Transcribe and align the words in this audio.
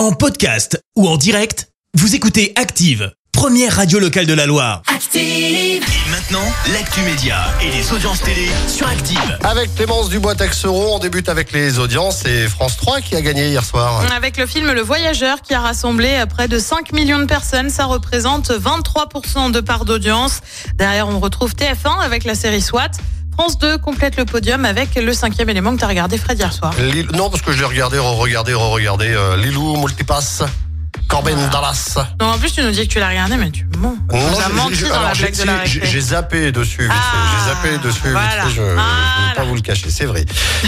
En 0.00 0.12
podcast 0.12 0.82
ou 0.96 1.06
en 1.06 1.18
direct, 1.18 1.68
vous 1.92 2.14
écoutez 2.14 2.54
Active, 2.56 3.12
première 3.32 3.76
radio 3.76 3.98
locale 3.98 4.24
de 4.24 4.32
la 4.32 4.46
Loire. 4.46 4.80
Active. 4.86 5.20
Et 5.20 6.10
maintenant, 6.10 6.50
l'actu 6.72 7.02
média 7.02 7.36
et 7.62 7.70
les 7.70 7.92
audiences 7.92 8.22
télé 8.22 8.48
sur 8.66 8.88
Active. 8.88 9.38
Avec 9.44 9.74
Clémence 9.74 10.08
Dubois-Texeron, 10.08 10.96
on 10.96 10.98
débute 11.00 11.28
avec 11.28 11.52
les 11.52 11.78
audiences 11.78 12.24
et 12.24 12.48
France 12.48 12.78
3 12.78 13.02
qui 13.02 13.14
a 13.14 13.20
gagné 13.20 13.50
hier 13.50 13.62
soir. 13.62 14.02
Avec 14.16 14.38
le 14.38 14.46
film 14.46 14.72
Le 14.72 14.80
Voyageur 14.80 15.42
qui 15.42 15.52
a 15.52 15.60
rassemblé 15.60 16.24
près 16.30 16.48
de 16.48 16.58
5 16.58 16.94
millions 16.94 17.18
de 17.18 17.26
personnes, 17.26 17.68
ça 17.68 17.84
représente 17.84 18.50
23% 18.50 19.52
de 19.52 19.60
part 19.60 19.84
d'audience. 19.84 20.40
Derrière, 20.76 21.08
on 21.08 21.20
retrouve 21.20 21.52
TF1 21.52 22.00
avec 22.00 22.24
la 22.24 22.34
série 22.34 22.62
SWAT. 22.62 22.92
France 23.40 23.56
2 23.58 23.78
complète 23.78 24.18
le 24.18 24.26
podium 24.26 24.66
avec 24.66 24.94
le 24.96 25.14
cinquième 25.14 25.48
élément 25.48 25.72
que 25.72 25.78
tu 25.78 25.84
as 25.84 25.88
regardé 25.88 26.18
Fred 26.18 26.38
hier 26.38 26.52
soir. 26.52 26.74
Non, 27.14 27.30
parce 27.30 27.40
que 27.40 27.52
je 27.52 27.58
l'ai 27.60 27.64
regardé, 27.64 27.98
re-regardé, 27.98 28.52
re-regardé. 28.52 29.06
euh, 29.08 29.34
Lilou, 29.38 29.78
Multipass, 29.78 30.42
Corben 31.08 31.38
Ah. 31.46 31.50
Dallas. 31.50 31.96
Non, 32.20 32.32
en 32.34 32.38
plus 32.38 32.52
tu 32.52 32.60
nous 32.62 32.70
dis 32.70 32.86
que 32.86 32.92
tu 32.92 32.98
l'as 33.00 33.08
regardé, 33.08 33.36
mais 33.38 33.50
tu 33.50 33.66
mens. 33.78 33.94
Nous 34.12 34.18
as 34.18 34.46
j'ai- 34.46 34.52
menti 34.52 34.74
j'ai- 34.74 34.88
dans 34.88 34.94
la 34.96 35.00
alors, 35.00 35.14
j'ai- 35.14 35.22
blague 35.22 35.36
de 35.40 35.44
la 35.44 35.64
j'ai- 35.64 35.72
récré. 35.80 35.90
J'ai 35.90 36.00
zappé 36.02 36.52
dessus, 36.52 36.82
vite. 36.82 36.90
Ah, 36.92 37.14
j'ai 37.32 37.50
zappé 37.50 37.78
dessus, 37.78 38.00
vite 38.02 38.10
voilà, 38.12 38.28
fait, 38.44 38.50
je 38.50 38.60
ne 38.60 38.66
vais 38.66 38.72
voilà. 38.74 39.32
pas 39.34 39.44
vous 39.44 39.54
le 39.54 39.62
cacher, 39.62 39.88
c'est 39.90 40.04
vrai. 40.04 40.26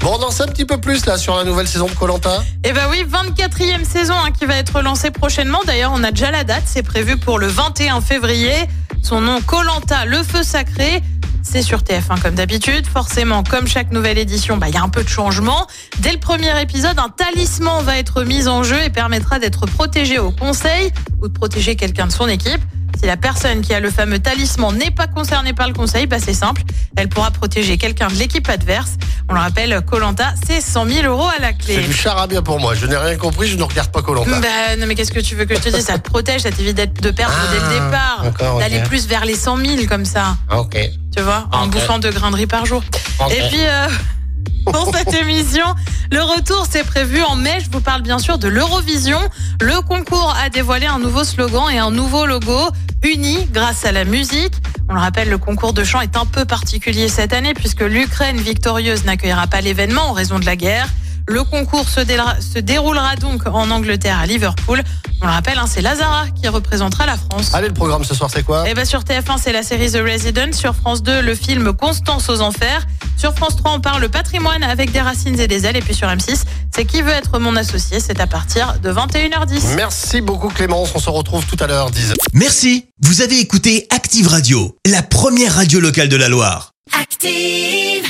Bon, 0.00 0.16
on 0.18 0.22
en 0.22 0.30
sait 0.30 0.44
un 0.44 0.46
petit 0.48 0.64
peu 0.64 0.78
plus 0.80 1.04
là 1.04 1.18
sur 1.18 1.36
la 1.36 1.44
nouvelle 1.44 1.68
saison 1.68 1.84
de 1.86 1.92
Colanta. 1.94 2.42
Eh 2.64 2.72
ben 2.72 2.86
oui, 2.90 3.04
24e 3.06 3.84
saison 3.84 4.14
hein, 4.14 4.30
qui 4.36 4.46
va 4.46 4.56
être 4.56 4.80
lancée 4.80 5.10
prochainement. 5.10 5.60
D'ailleurs, 5.66 5.92
on 5.94 6.02
a 6.02 6.12
déjà 6.12 6.30
la 6.30 6.44
date, 6.44 6.62
c'est 6.64 6.82
prévu 6.82 7.18
pour 7.18 7.38
le 7.38 7.46
21 7.46 8.00
février. 8.00 8.54
Son 9.02 9.20
nom 9.20 9.42
Colanta, 9.42 10.06
le 10.06 10.22
feu 10.22 10.42
sacré. 10.42 11.02
C'est 11.44 11.62
sur 11.62 11.82
TF1 11.82 12.20
comme 12.20 12.34
d'habitude. 12.34 12.86
Forcément, 12.86 13.44
comme 13.44 13.68
chaque 13.68 13.92
nouvelle 13.92 14.18
édition, 14.18 14.56
bah, 14.56 14.68
il 14.68 14.74
y 14.74 14.78
a 14.78 14.82
un 14.82 14.88
peu 14.88 15.04
de 15.04 15.08
changement. 15.08 15.66
Dès 15.98 16.10
le 16.10 16.18
premier 16.18 16.60
épisode, 16.60 16.98
un 16.98 17.10
talisman 17.10 17.84
va 17.84 17.98
être 17.98 18.24
mis 18.24 18.48
en 18.48 18.64
jeu 18.64 18.82
et 18.82 18.90
permettra 18.90 19.38
d'être 19.38 19.66
protégé 19.66 20.18
au 20.18 20.32
conseil 20.32 20.90
ou 21.22 21.28
de 21.28 21.32
protéger 21.32 21.76
quelqu'un 21.76 22.06
de 22.06 22.12
son 22.12 22.26
équipe. 22.26 22.60
Si 22.98 23.06
la 23.06 23.16
personne 23.16 23.60
qui 23.60 23.74
a 23.74 23.80
le 23.80 23.90
fameux 23.90 24.18
talisman 24.18 24.76
n'est 24.76 24.90
pas 24.90 25.06
concernée 25.06 25.52
par 25.52 25.68
le 25.68 25.74
conseil, 25.74 26.06
bah 26.06 26.18
c'est 26.18 26.34
simple, 26.34 26.62
elle 26.96 27.08
pourra 27.08 27.30
protéger 27.30 27.76
quelqu'un 27.76 28.08
de 28.08 28.14
l'équipe 28.14 28.48
adverse. 28.48 28.94
On 29.30 29.34
le 29.34 29.40
rappelle, 29.40 29.80
Colanta, 29.90 30.34
c'est 30.46 30.60
100 30.60 30.86
000 30.86 31.06
euros 31.06 31.26
à 31.34 31.40
la 31.40 31.52
clé. 31.54 31.76
C'est 31.76 31.82
du 31.88 31.94
charabia 31.94 32.42
pour 32.42 32.60
moi. 32.60 32.74
Je 32.74 32.84
n'ai 32.86 32.96
rien 32.96 33.16
compris, 33.16 33.48
je 33.48 33.56
ne 33.56 33.62
regarde 33.62 33.90
pas 33.90 34.02
Colanta. 34.02 34.38
Bah, 34.38 34.76
non 34.78 34.86
mais 34.86 34.94
qu'est-ce 34.94 35.12
que 35.12 35.20
tu 35.20 35.34
veux 35.34 35.46
que 35.46 35.54
je 35.54 35.60
te 35.60 35.68
dise? 35.70 35.84
Ça 35.84 35.98
te 35.98 36.08
protège, 36.08 36.42
ça 36.42 36.50
t'évite 36.50 36.76
d'être- 36.76 37.00
de 37.00 37.10
perdre 37.10 37.34
Ah, 37.34 37.46
dès 37.52 37.60
le 37.60 37.84
départ, 37.86 38.20
d'accord, 38.22 38.56
ok. 38.56 38.60
d'aller 38.60 38.82
plus 38.82 39.06
vers 39.06 39.24
les 39.24 39.34
100 39.34 39.56
000 39.56 39.86
comme 39.88 40.04
ça, 40.04 40.36
Ok. 40.54 40.76
tu 41.16 41.22
vois, 41.22 41.46
en 41.52 41.66
bouffant 41.68 41.98
de 41.98 42.08
riz 42.08 42.46
par 42.46 42.66
jour. 42.66 42.82
Et 43.30 43.40
puis 43.48 43.60
euh, 43.62 43.88
pour 44.66 44.94
cette 44.94 45.14
émission, 45.22 45.64
le 46.12 46.20
retour 46.22 46.66
c'est 46.70 46.84
prévu 46.84 47.22
en 47.22 47.34
mai. 47.36 47.58
Je 47.64 47.70
vous 47.70 47.80
parle 47.80 48.02
bien 48.02 48.18
sûr 48.18 48.36
de 48.36 48.48
l'Eurovision. 48.48 49.18
Le 49.62 49.80
concours 49.80 50.36
a 50.38 50.50
dévoilé 50.50 50.86
un 50.86 50.98
nouveau 50.98 51.24
slogan 51.24 51.64
et 51.72 51.78
un 51.78 51.90
nouveau 51.90 52.26
logo 52.26 52.68
unis 53.02 53.48
grâce 53.50 53.84
à 53.86 53.92
la 53.92 54.04
musique. 54.04 54.52
On 54.88 54.94
le 54.94 55.00
rappelle, 55.00 55.30
le 55.30 55.38
concours 55.38 55.72
de 55.72 55.82
chant 55.82 56.00
est 56.00 56.16
un 56.16 56.26
peu 56.26 56.44
particulier 56.44 57.08
cette 57.08 57.32
année 57.32 57.54
puisque 57.54 57.80
l'Ukraine 57.80 58.36
victorieuse 58.36 59.04
n'accueillera 59.04 59.46
pas 59.46 59.60
l'événement 59.60 60.02
en 60.02 60.12
raison 60.12 60.38
de 60.38 60.44
la 60.44 60.56
guerre. 60.56 60.88
Le 61.26 61.42
concours 61.42 61.88
se, 61.88 62.00
déroulera 62.58 63.16
donc 63.16 63.46
en 63.46 63.70
Angleterre 63.70 64.18
à 64.18 64.26
Liverpool. 64.26 64.82
On 65.22 65.26
le 65.26 65.32
rappelle, 65.32 65.58
hein, 65.58 65.66
c'est 65.66 65.80
Lazara 65.80 66.26
qui 66.28 66.48
représentera 66.48 67.06
la 67.06 67.16
France. 67.16 67.54
Allez, 67.54 67.68
le 67.68 67.74
programme 67.74 68.04
ce 68.04 68.14
soir, 68.14 68.28
c'est 68.30 68.42
quoi? 68.42 68.64
Eh 68.66 68.74
ben 68.74 68.84
sur 68.84 69.00
TF1, 69.00 69.38
c'est 69.42 69.52
la 69.52 69.62
série 69.62 69.90
The 69.90 70.00
Resident. 70.04 70.52
Sur 70.52 70.74
France 70.74 71.02
2, 71.02 71.22
le 71.22 71.34
film 71.34 71.72
Constance 71.72 72.28
aux 72.28 72.42
enfers. 72.42 72.86
Sur 73.16 73.34
France 73.34 73.56
3, 73.56 73.72
on 73.72 73.80
parle 73.80 74.06
patrimoine 74.10 74.62
avec 74.62 74.92
des 74.92 75.00
racines 75.00 75.40
et 75.40 75.46
des 75.46 75.64
ailes. 75.64 75.76
Et 75.76 75.80
puis 75.80 75.94
sur 75.94 76.08
M6, 76.08 76.42
c'est 76.74 76.84
Qui 76.84 77.00
veut 77.00 77.12
être 77.12 77.38
mon 77.38 77.56
associé? 77.56 78.00
C'est 78.00 78.20
à 78.20 78.26
partir 78.26 78.78
de 78.82 78.92
21h10. 78.92 79.76
Merci 79.76 80.20
beaucoup 80.20 80.48
Clémence, 80.48 80.90
on 80.94 80.98
se 80.98 81.08
retrouve 81.08 81.46
tout 81.46 81.56
à 81.60 81.66
l'heure, 81.66 81.90
10 81.90 82.12
Merci, 82.34 82.86
vous 83.00 83.22
avez 83.22 83.38
écouté 83.38 83.86
Active 83.90 84.28
Radio, 84.28 84.76
la 84.86 85.02
première 85.02 85.54
radio 85.54 85.80
locale 85.80 86.08
de 86.08 86.16
la 86.16 86.28
Loire. 86.28 86.72
Active. 87.00 88.03